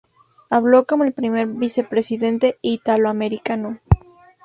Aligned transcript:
Habló 0.49 0.87
como 0.87 1.03
el 1.03 1.13
primer 1.13 1.45
vicepresidente 1.47 2.57
italoamericano. 2.63 3.79